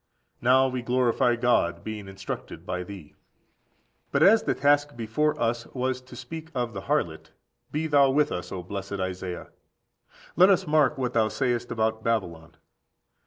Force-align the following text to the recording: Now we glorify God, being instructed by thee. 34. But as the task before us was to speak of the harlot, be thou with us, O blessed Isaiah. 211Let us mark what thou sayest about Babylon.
Now 0.41 0.67
we 0.67 0.81
glorify 0.81 1.35
God, 1.35 1.83
being 1.83 2.07
instructed 2.07 2.65
by 2.65 2.81
thee. 2.83 3.13
34. 4.11 4.11
But 4.13 4.23
as 4.23 4.41
the 4.41 4.55
task 4.55 4.95
before 4.95 5.39
us 5.39 5.67
was 5.75 6.01
to 6.01 6.15
speak 6.15 6.49
of 6.55 6.73
the 6.73 6.81
harlot, 6.81 7.29
be 7.71 7.85
thou 7.85 8.09
with 8.09 8.31
us, 8.31 8.51
O 8.51 8.63
blessed 8.63 8.93
Isaiah. 8.93 9.49
211Let 10.39 10.49
us 10.49 10.65
mark 10.65 10.97
what 10.97 11.13
thou 11.13 11.27
sayest 11.27 11.69
about 11.71 12.03
Babylon. 12.03 12.57